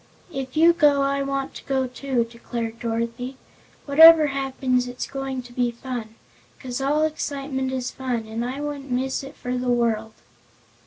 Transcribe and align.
"If 0.33 0.57
you 0.57 0.73
go 0.73 1.03
I 1.03 1.21
want 1.21 1.53
to 1.53 1.63
go, 1.65 1.85
too," 1.85 2.23
declared 2.25 2.79
Dorothy. 2.79 3.37
"Whatever 3.85 4.25
happens 4.33 4.87
it's 4.87 5.05
going 5.05 5.43
to 5.43 5.53
be 5.53 5.69
fun 5.69 6.15
'cause 6.59 6.81
all 6.81 7.03
excitement 7.03 7.71
is 7.71 7.91
fun 7.91 8.25
and 8.25 8.43
I 8.43 8.61
wouldn't 8.61 8.89
miss 8.89 9.21
it 9.23 9.35
for 9.35 9.55
the 9.55 9.69
world!" 9.69 10.13